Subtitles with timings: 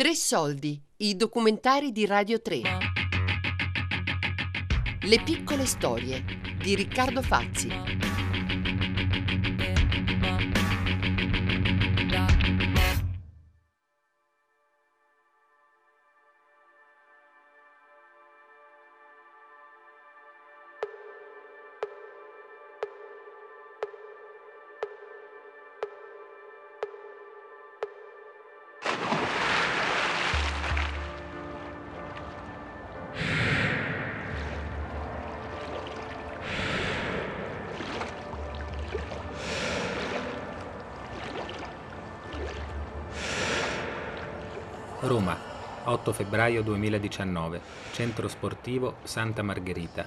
[0.00, 2.62] Tre soldi, i documentari di Radio 3.
[5.02, 6.24] Le piccole storie
[6.58, 7.68] di Riccardo Fazzi.
[45.10, 45.36] Roma,
[45.86, 47.60] 8 febbraio 2019,
[47.90, 50.06] Centro Sportivo Santa Margherita.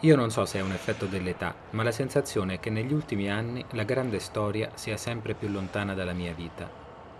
[0.00, 3.30] Io non so se è un effetto dell'età, ma la sensazione è che negli ultimi
[3.30, 6.68] anni la grande storia sia sempre più lontana dalla mia vita,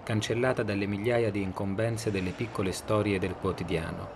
[0.02, 4.08] cancellata dalle migliaia di incombenze delle piccole storie del quotidiano.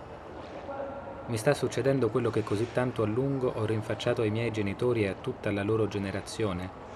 [1.25, 5.07] Mi sta succedendo quello che così tanto a lungo ho rinfacciato ai miei genitori e
[5.07, 6.90] a tutta la loro generazione,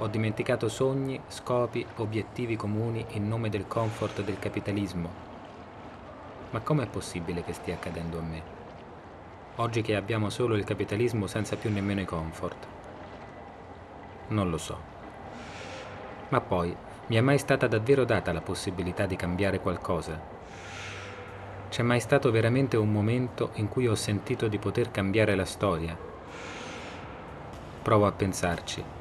[0.00, 5.26] ho dimenticato sogni, scopi, obiettivi comuni in nome del comfort del capitalismo.
[6.50, 8.42] Ma com'è possibile che stia accadendo a me?
[9.56, 12.66] Oggi che abbiamo solo il capitalismo senza più nemmeno i comfort.
[14.28, 14.78] Non lo so.
[16.28, 16.74] Ma poi,
[17.06, 20.36] mi è mai stata davvero data la possibilità di cambiare qualcosa?
[21.70, 25.96] C'è mai stato veramente un momento in cui ho sentito di poter cambiare la storia?
[27.82, 28.97] Provo a pensarci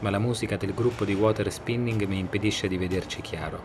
[0.00, 3.60] ma la musica del gruppo di water spinning mi impedisce di vederci chiaro.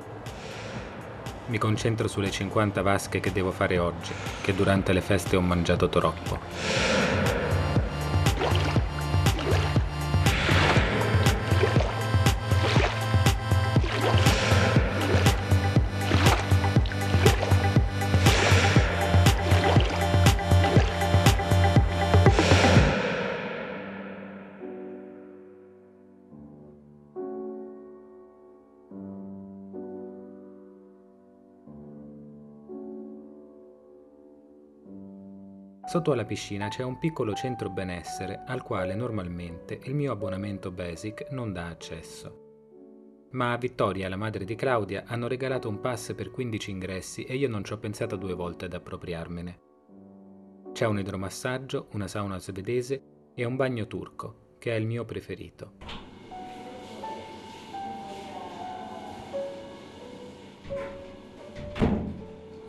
[1.48, 5.90] Mi concentro sulle 50 vasche che devo fare oggi, che durante le feste ho mangiato
[5.90, 7.31] troppo.
[35.92, 41.28] Sotto alla piscina c'è un piccolo centro benessere al quale normalmente il mio abbonamento Basic
[41.32, 43.28] non dà accesso.
[43.32, 47.36] Ma a Vittoria, la madre di Claudia, hanno regalato un pass per 15 ingressi e
[47.36, 49.60] io non ci ho pensato due volte ad appropriarmene.
[50.72, 55.74] C'è un idromassaggio, una sauna svedese e un bagno turco, che è il mio preferito.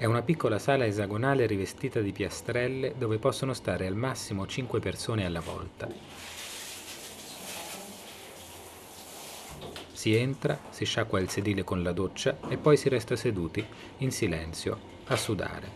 [0.03, 5.25] È una piccola sala esagonale rivestita di piastrelle dove possono stare al massimo 5 persone
[5.25, 5.89] alla volta.
[9.93, 13.65] Si entra, si sciacqua il sedile con la doccia e poi si resta seduti,
[13.99, 14.77] in silenzio,
[15.07, 15.71] a sudare.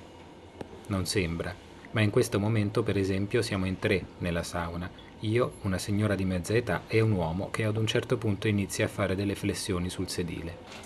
[0.89, 1.55] Non sembra,
[1.93, 6.25] ma in questo momento per esempio siamo in tre nella sauna, io, una signora di
[6.25, 9.89] mezza età e un uomo che ad un certo punto inizia a fare delle flessioni
[9.89, 10.86] sul sedile.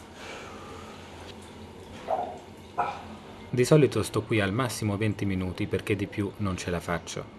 [3.52, 7.38] Di solito sto qui al massimo 20 minuti perché di più non ce la faccio.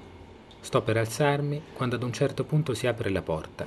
[0.59, 3.65] Sto per alzarmi quando ad un certo punto si apre la porta.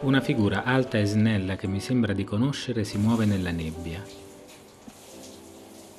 [0.00, 4.02] Una figura alta e snella che mi sembra di conoscere si muove nella nebbia.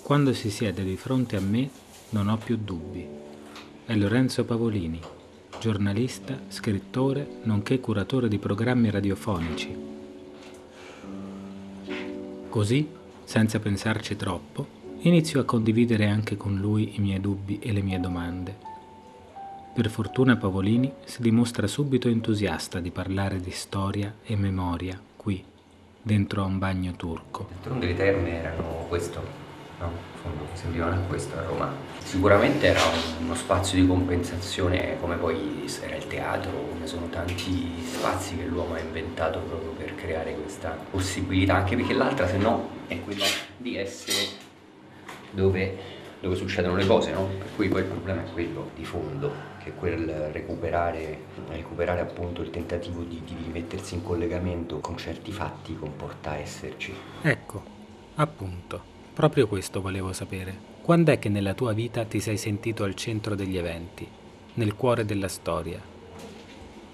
[0.02, 1.70] Quando si siede di fronte a me
[2.10, 3.08] non ho più dubbi.
[3.86, 5.00] È Lorenzo Pavolini,
[5.62, 9.93] giornalista, scrittore, nonché curatore di programmi radiofonici
[12.54, 12.88] Così,
[13.24, 14.68] senza pensarci troppo,
[15.00, 18.56] inizio a condividere anche con lui i miei dubbi e le mie domande.
[19.74, 25.44] Per fortuna Pavolini si dimostra subito entusiasta di parlare di storia e memoria qui,
[26.00, 27.48] dentro a un bagno turco.
[27.50, 29.43] D'altronde le terme erano questo,
[30.22, 31.72] fondo servivano a questo a Roma.
[32.04, 32.82] Sicuramente era
[33.20, 38.76] uno spazio di compensazione come poi era il teatro, come sono tanti spazi che l'uomo
[38.76, 43.26] ha inventato proprio per creare questa possibilità, anche perché l'altra se no è quella
[43.58, 44.28] di essere
[45.32, 45.78] dove,
[46.20, 47.28] dove succedono le cose, no?
[47.38, 49.32] Per cui poi il problema è quello di fondo,
[49.64, 51.20] che è quel recuperare,
[51.50, 56.94] recuperare appunto il tentativo di, di rimettersi in collegamento con certi fatti comporta esserci.
[57.24, 57.64] Ecco,
[58.16, 58.93] appunto.
[59.14, 60.72] Proprio questo volevo sapere.
[60.82, 64.08] Quando è che nella tua vita ti sei sentito al centro degli eventi,
[64.56, 65.80] nel cuore della storia?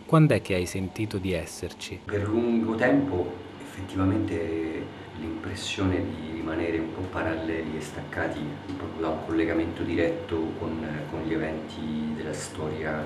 [0.05, 2.01] Quando è che hai sentito di esserci?
[2.03, 3.31] Per lungo tempo
[3.61, 4.85] effettivamente
[5.17, 8.41] l'impressione di rimanere un po' paralleli e staccati
[8.75, 13.01] proprio da un collegamento diretto con, con gli eventi della storia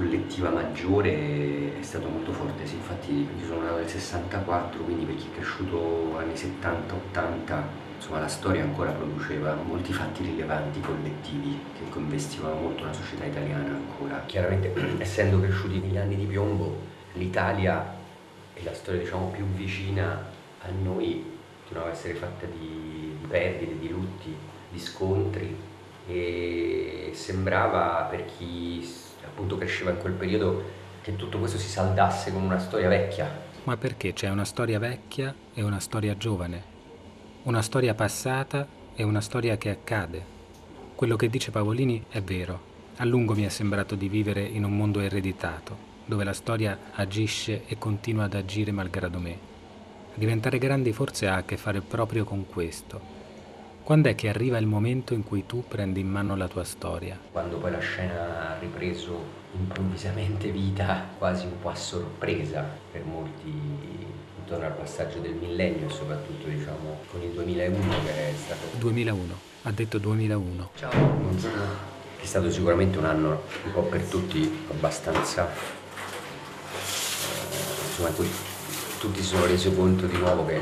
[0.00, 5.14] collettiva maggiore è stato molto forte, sì, infatti io sono nato nel 64, quindi per
[5.16, 7.62] chi è cresciuto anni 70-80,
[7.96, 13.74] insomma la storia ancora produceva molti fatti rilevanti collettivi che coinvestivano molto la società italiana
[13.74, 14.22] ancora.
[14.24, 16.78] Chiaramente essendo cresciuti negli anni di piombo,
[17.12, 17.94] l'Italia
[18.54, 20.28] è la storia diciamo più vicina
[20.62, 24.34] a noi continuava a essere fatta di, di perdite, di lutti,
[24.70, 25.54] di scontri
[26.06, 28.82] e sembrava per chi
[29.40, 30.62] appunto cresceva in quel periodo
[31.00, 33.48] che tutto questo si saldasse con una storia vecchia.
[33.64, 36.62] Ma perché c'è una storia vecchia e una storia giovane?
[37.44, 40.38] Una storia passata e una storia che accade.
[40.94, 42.68] Quello che dice Pavolini è vero.
[42.96, 47.62] A lungo mi è sembrato di vivere in un mondo ereditato, dove la storia agisce
[47.66, 49.38] e continua ad agire malgrado me.
[50.12, 53.00] Diventare grandi forse ha a che fare proprio con questo,
[53.82, 57.18] quando è che arriva il momento in cui tu prendi in mano la tua storia?
[57.32, 63.52] Quando poi la scena ha ripreso improvvisamente vita, quasi un po' a sorpresa per molti
[64.38, 68.66] intorno al passaggio del millennio e soprattutto diciamo con il 2001 che è stato...
[68.78, 70.70] 2001, ha detto 2001.
[70.74, 70.90] Ciao.
[70.90, 71.98] Buongiorno.
[72.20, 75.48] È stato sicuramente un anno un po' per tutti abbastanza...
[75.48, 76.76] Eh,
[77.88, 78.10] insomma,
[78.98, 80.60] tutti si sono resi conto di nuovo che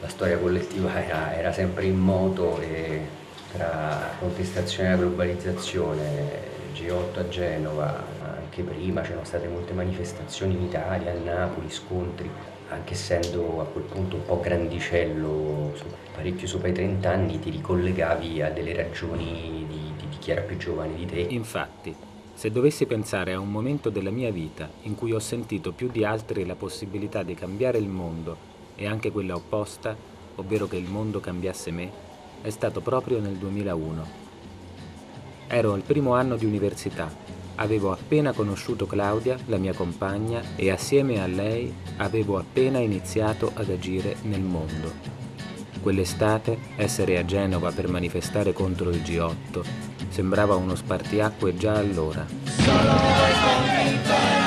[0.00, 3.18] la storia collettiva era, era sempre in moto e
[3.52, 8.04] tra contestazione alla globalizzazione, G8 a Genova,
[8.36, 12.30] anche prima c'erano state molte manifestazioni in Italia, a Napoli, scontri,
[12.68, 15.72] anche essendo a quel punto un po' grandicello,
[16.14, 20.42] parecchio sopra i 30 anni, ti ricollegavi a delle ragioni di, di, di chi era
[20.42, 21.20] più giovane di te.
[21.20, 21.94] Infatti,
[22.32, 26.04] se dovessi pensare a un momento della mia vita in cui ho sentito più di
[26.04, 28.49] altri la possibilità di cambiare il mondo
[28.80, 29.94] e anche quella opposta,
[30.36, 31.90] ovvero che il mondo cambiasse me,
[32.40, 34.06] è stato proprio nel 2001.
[35.48, 37.14] Ero al primo anno di università,
[37.56, 43.68] avevo appena conosciuto Claudia, la mia compagna, e assieme a lei avevo appena iniziato ad
[43.68, 45.18] agire nel mondo.
[45.82, 52.26] Quell'estate, essere a Genova per manifestare contro il G8 sembrava uno spartiacque già allora.
[52.44, 54.39] Solo con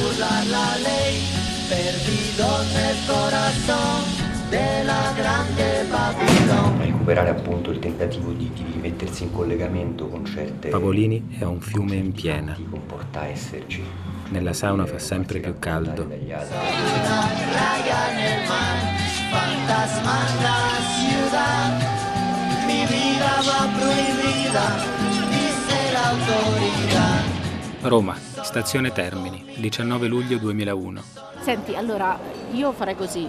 [0.00, 1.20] burlar la ley,
[1.68, 4.02] perdido nel corazón
[4.48, 6.84] della grande Babilone.
[6.86, 10.70] Recuperare appunto il tentativo di, di mettersi in collegamento con certe...
[10.70, 12.54] Pavolini è un fiume in piena.
[12.54, 13.84] Ti comporta esserci.
[14.30, 16.08] Nella sauna fa sempre più caldo.
[19.30, 20.58] Fantasma la
[20.98, 21.82] ciudad,
[22.66, 24.98] mi vida va prohibida.
[27.82, 28.14] Roma,
[28.50, 31.02] stazione Termini, 19 luglio 2001.
[31.40, 32.18] Senti, allora
[32.50, 33.24] io farei così.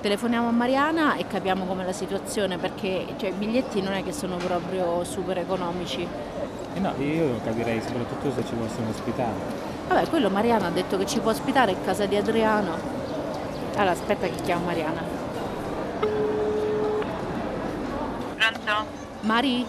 [0.00, 4.10] Telefoniamo a Mariana e capiamo com'è la situazione perché cioè, i biglietti non è che
[4.10, 6.04] sono proprio super economici.
[6.74, 9.36] Eh no, io capirei soprattutto se ci possono ospitare.
[9.86, 12.76] Vabbè, quello Mariana ha detto che ci può ospitare in casa di Adriano.
[13.76, 15.02] Allora aspetta che chiamo Mariana.
[18.34, 18.86] Pronto?
[19.20, 19.64] Mari?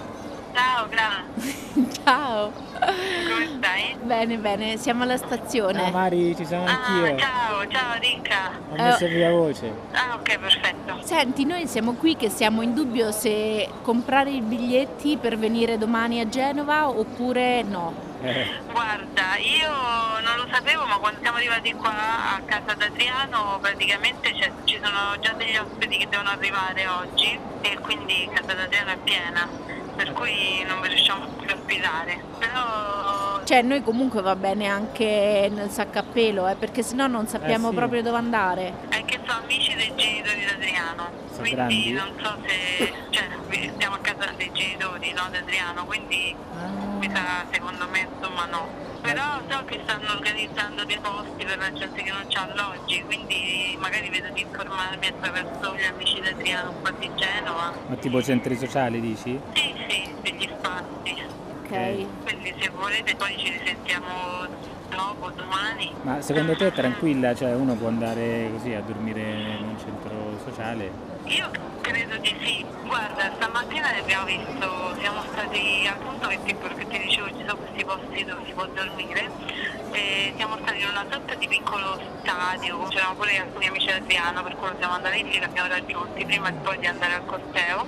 [0.54, 1.24] Ciao, Gra.
[2.04, 2.51] ciao.
[2.80, 3.98] Come stai?
[4.01, 5.86] Bene, bene, siamo alla stazione.
[5.86, 7.16] Ah, Mari, ci siamo anch'io.
[7.16, 8.51] Ah, ciao, ciao Rinca.
[8.69, 9.74] Ho messo uh, via voce.
[9.92, 11.00] Ah, ok, perfetto.
[11.04, 16.19] Senti, noi siamo qui che siamo in dubbio se comprare i biglietti per venire domani
[16.19, 18.07] a Genova oppure no.
[18.21, 18.47] Eh.
[18.71, 19.71] Guarda, io
[20.21, 24.33] non lo sapevo, ma quando siamo arrivati qua a casa d'Adriano praticamente
[24.66, 29.79] ci sono già degli ospiti che devono arrivare oggi e quindi casa d'Adriano è piena
[29.99, 32.23] per cui non vi riusciamo più a ospitare.
[32.37, 33.44] Però...
[33.44, 37.68] Cioè noi comunque va bene anche nel sacco a pelo, eh, perché sennò non sappiamo
[37.68, 37.75] eh sì.
[37.75, 38.73] proprio dove andare.
[38.87, 41.91] È che sono amici dei genitori di Adriano, sono quindi grandi.
[41.91, 42.94] non so se...
[43.09, 43.27] cioè
[43.75, 46.68] stiamo a casa dei genitori, no, di Adriano, quindi ah.
[46.97, 48.68] mi sa secondo me insomma no.
[49.01, 53.58] Però so che stanno organizzando dei posti per la gente che non ha alloggi, quindi
[53.90, 57.74] magari vedo di informarmi attraverso gli amici di Adriano un po' di Genova.
[57.88, 59.40] Ma tipo centri sociali dici?
[59.54, 61.26] Sì, sì, degli spazi.
[61.64, 62.06] Ok.
[62.24, 64.46] Quindi se volete poi ci risentiamo
[64.90, 65.92] dopo, domani.
[66.04, 67.34] Ma secondo te è tranquilla?
[67.34, 70.92] Cioè uno può andare così a dormire in un centro sociale?
[71.24, 71.50] Io
[71.90, 72.66] credo di sì.
[72.86, 77.44] Guarda, stamattina ne abbiamo visto, siamo stati al punto che ti, che ti dicevo ci
[77.46, 79.30] sono questi posti dove si può dormire.
[79.92, 84.44] E siamo stati in una sorta di piccolo stadio, c'erano pure alcuni amici di Adriano,
[84.44, 87.88] per cui siamo andati lì, li abbiamo raggiunti prima poi di andare al corteo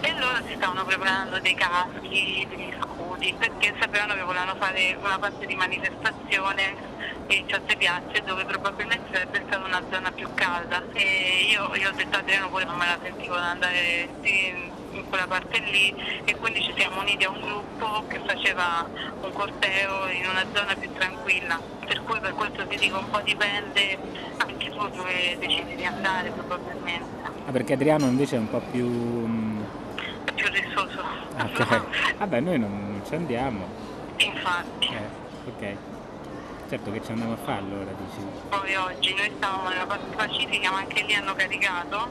[0.00, 5.18] e loro si stavano preparando dei caschi, degli scudi, perché sapevano che volevano fare una
[5.18, 6.74] parte di manifestazione
[7.38, 11.92] in certe piazze dove probabilmente sarebbe stata una zona più calda e io, io ho
[11.92, 15.94] detto a Adriano pure non me la sentivo ad andare in in quella parte lì
[16.26, 18.86] e quindi ci siamo uniti a un gruppo che faceva
[19.22, 21.58] un corteo in una zona più tranquilla.
[21.86, 23.96] Per cui per questo ti dico un po' dipende
[24.36, 27.06] anche tu dove decidi di andare probabilmente.
[27.46, 28.86] Ah, perché Adriano invece è un po' più...
[28.86, 29.60] mm,
[30.26, 31.02] È più rissoso.
[31.38, 31.82] Ok.
[32.18, 33.66] Vabbè, noi non non ci andiamo.
[34.18, 34.86] Infatti.
[34.88, 35.76] Eh, ok.
[36.72, 38.26] Certo che ci andiamo a fare allora, dici.
[38.48, 42.08] Poi oggi noi stavamo nella parte pacifica ma anche lì hanno caricato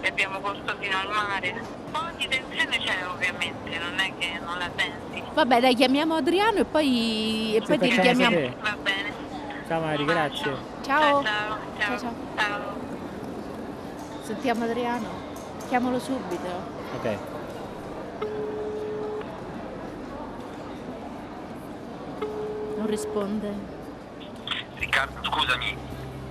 [0.00, 1.50] e abbiamo corso fino al mare.
[1.50, 5.22] Un po' di tensione c'è ovviamente, non è che non la senti.
[5.34, 8.34] Vabbè, dai, chiamiamo Adriano e poi, e poi ti richiamiamo.
[8.34, 8.56] sapere.
[8.62, 9.12] Va bene.
[9.68, 10.56] Ciao Mari, grazie.
[10.80, 11.22] Ciao.
[11.22, 11.58] Ciao ciao.
[11.78, 11.98] Ciao, ciao.
[11.98, 12.14] ciao.
[12.34, 12.60] ciao.
[14.22, 15.08] Sentiamo Adriano.
[15.68, 16.48] Chiamalo subito.
[16.96, 17.18] Ok.
[22.78, 23.77] Non risponde.
[24.78, 25.76] Riccardo, scusami.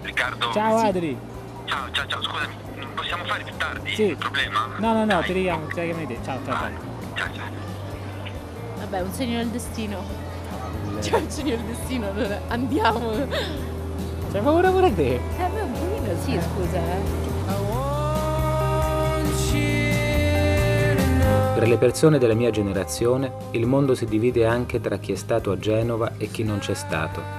[0.04, 0.51] Riccardo.
[0.54, 1.18] Ciao Adri.
[1.66, 2.54] Ciao, ciao, ciao, scusami.
[2.77, 3.94] Non possiamo fare più tardi?
[3.96, 4.04] Sì.
[4.04, 4.68] Il problema?
[4.77, 5.24] No, no, no, Dai.
[5.24, 6.18] ti richiamo, ti richiamo te.
[6.24, 6.70] Ciao, ciao, ciao.
[7.16, 7.46] Ciao, ciao.
[8.80, 10.04] Vabbè, un segno del destino.
[11.00, 13.12] C'è un segno del destino, allora andiamo.
[13.12, 13.27] Eh,
[14.32, 15.20] C'hai paura pure te?
[15.38, 16.77] beh, un pochino sì, scusa.
[16.77, 17.25] eh.
[21.56, 25.51] Per le persone della mia generazione, il mondo si divide anche tra chi è stato
[25.51, 27.37] a Genova e chi non c'è stato.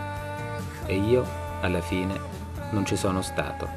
[0.89, 1.23] E io,
[1.61, 2.19] alla fine,
[2.71, 3.69] non ci sono stato.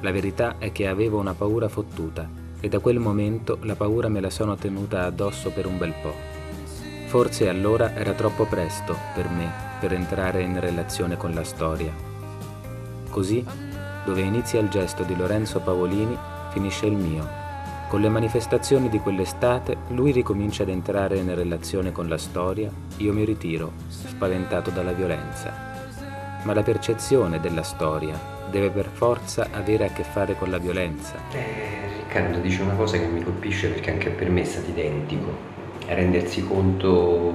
[0.00, 2.26] La verità è che avevo una paura fottuta
[2.58, 6.14] e da quel momento la paura me la sono tenuta addosso per un bel po'.
[7.04, 11.92] Forse allora era troppo presto per me per entrare in relazione con la storia.
[13.10, 13.44] Così,
[14.06, 16.16] dove inizia il gesto di Lorenzo Pavolini,
[16.50, 17.28] finisce il mio.
[17.88, 23.12] Con le manifestazioni di quell'estate, lui ricomincia ad entrare in relazione con la storia, io
[23.12, 25.71] mi ritiro, spaventato dalla violenza.
[26.42, 28.18] Ma la percezione della storia
[28.50, 31.14] deve per forza avere a che fare con la violenza.
[31.32, 35.50] Eh, Riccardo dice una cosa che mi colpisce perché anche per me è stato identico.
[35.86, 37.34] Rendersi conto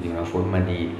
[0.00, 0.94] di una forma di,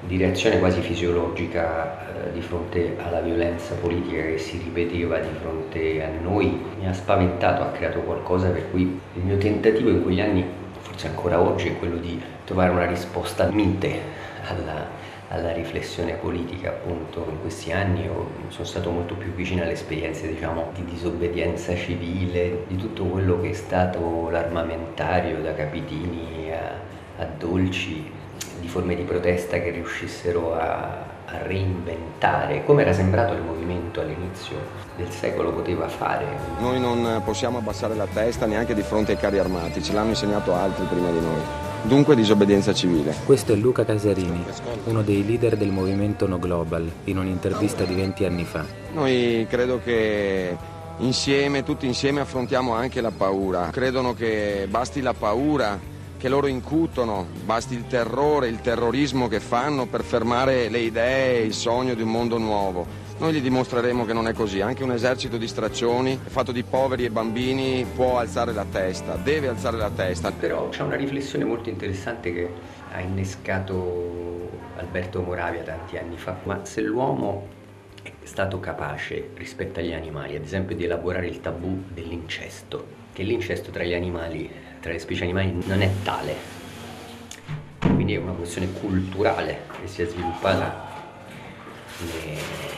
[0.00, 6.02] di reazione quasi fisiologica eh, di fronte alla violenza politica che si ripeteva di fronte
[6.02, 8.82] a noi mi ha spaventato, ha creato qualcosa per cui
[9.14, 10.44] il mio tentativo in quegli anni,
[10.80, 14.00] forse ancora oggi, è quello di trovare una risposta mite
[14.48, 14.86] alla,
[15.32, 20.28] alla riflessione politica appunto in questi anni io sono stato molto più vicino alle esperienze
[20.28, 27.26] diciamo di disobbedienza civile di tutto quello che è stato l'armamentario da capitini a, a
[27.38, 28.10] dolci
[28.60, 34.56] di forme di protesta che riuscissero a, a reinventare come era sembrato il movimento all'inizio
[34.96, 36.26] del secolo poteva fare
[36.58, 40.54] Noi non possiamo abbassare la testa neanche di fronte ai carri armati, ce l'hanno insegnato
[40.54, 41.71] altri prima di noi.
[41.84, 43.12] Dunque disobbedienza civile.
[43.26, 44.44] Questo è Luca Casarini,
[44.84, 48.64] uno dei leader del movimento No Global, in un'intervista di 20 anni fa.
[48.94, 50.56] Noi credo che
[50.98, 53.70] insieme, tutti insieme affrontiamo anche la paura.
[53.72, 55.78] Credono che basti la paura
[56.16, 61.52] che loro incutono, basti il terrore, il terrorismo che fanno per fermare le idee, il
[61.52, 62.86] sogno di un mondo nuovo.
[63.22, 67.04] Noi gli dimostreremo che non è così, anche un esercito di straccioni fatto di poveri
[67.04, 70.32] e bambini può alzare la testa, deve alzare la testa.
[70.32, 72.50] Però c'è una riflessione molto interessante che
[72.90, 76.36] ha innescato Alberto Moravia tanti anni fa.
[76.42, 77.46] Ma se l'uomo
[78.02, 83.70] è stato capace rispetto agli animali, ad esempio, di elaborare il tabù dell'incesto, che l'incesto
[83.70, 84.50] tra gli animali,
[84.80, 86.34] tra le specie animali, non è tale.
[87.78, 90.90] Quindi è una questione culturale che si è sviluppata
[91.98, 92.71] ne-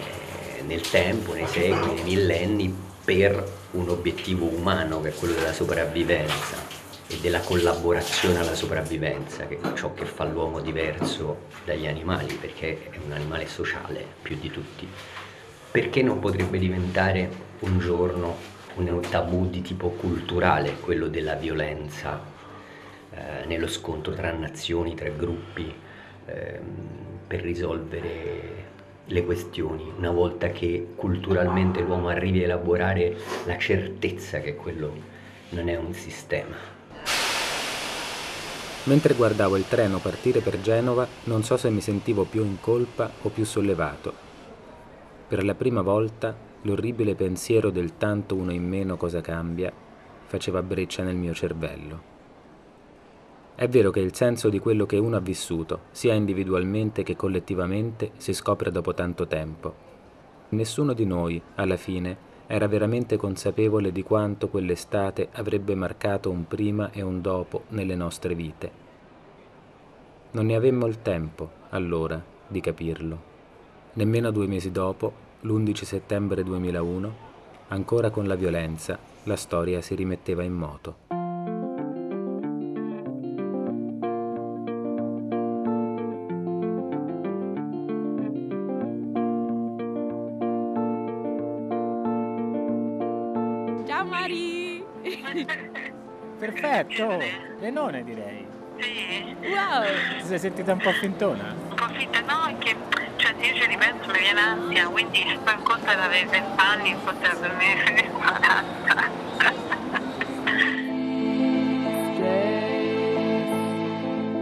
[0.67, 6.57] nel tempo, nei secoli, nei millenni, per un obiettivo umano che è quello della sopravvivenza
[7.07, 12.91] e della collaborazione alla sopravvivenza, che è ciò che fa l'uomo diverso dagli animali, perché
[12.91, 14.89] è un animale sociale più di tutti.
[15.71, 17.29] Perché non potrebbe diventare
[17.61, 22.21] un giorno un tabù di tipo culturale, quello della violenza
[23.11, 25.73] eh, nello scontro tra nazioni, tra gruppi,
[26.27, 26.63] ehm,
[27.27, 28.73] per risolvere
[29.07, 34.93] le questioni, una volta che culturalmente l'uomo arrivi a elaborare la certezza che quello
[35.51, 36.57] non è un sistema.
[38.85, 43.11] Mentre guardavo il treno partire per Genova, non so se mi sentivo più in colpa
[43.23, 44.13] o più sollevato.
[45.27, 49.73] Per la prima volta l'orribile pensiero del tanto uno in meno cosa cambia
[50.27, 52.14] faceva breccia nel mio cervello.
[53.57, 58.11] È vero che il senso di quello che uno ha vissuto, sia individualmente che collettivamente,
[58.17, 59.75] si scopre dopo tanto tempo.
[60.51, 66.91] Nessuno di noi, alla fine, era veramente consapevole di quanto quell'estate avrebbe marcato un prima
[66.91, 68.83] e un dopo nelle nostre vite.
[70.33, 73.33] Non ne avemmo il tempo, allora, di capirlo.
[73.93, 77.15] Nemmeno due mesi dopo, l'11 settembre 2001,
[77.69, 81.14] ancora con la violenza, la storia si rimetteva in moto.
[97.61, 98.47] Lenone direi.
[98.79, 99.83] Sì, Wow!
[100.19, 101.55] Ti sei sentita un po' fintona?
[101.69, 102.77] un po' finta no, è che
[103.17, 106.93] cioè, se io ci ripenso mi viene ansia, quindi poi conto è avere 20 anni,
[106.93, 109.13] un conto è dormire 40.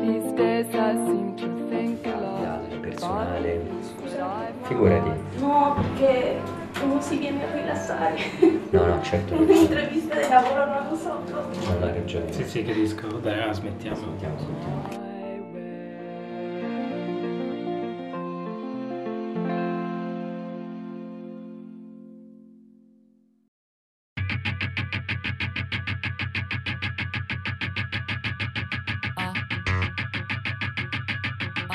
[0.02, 2.80] These days I seem to think a lot.
[2.80, 3.60] personale.
[4.64, 5.10] Figurati.
[5.38, 6.40] No, perché
[6.82, 8.18] uno si viene a rilassare.
[8.70, 9.34] No, no, certo.
[9.40, 11.22] Un'intervista di lavoro non lo so.
[11.28, 12.32] Non hai ragione.
[12.32, 13.06] Sì, sì, capisco.
[13.18, 13.96] Dai, allora smettiamo.
[13.96, 15.10] Sentiamo, sentiamo.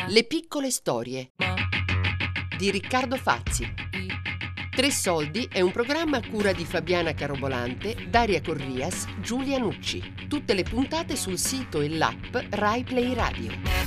[0.09, 1.31] Le piccole storie
[2.57, 3.87] di Riccardo Fazzi.
[4.77, 10.27] Tre soldi è un programma a cura di Fabiana Carobolante, Daria Corrias, Giulia Nucci.
[10.29, 13.87] Tutte le puntate sul sito e l'app Rai Play Radio.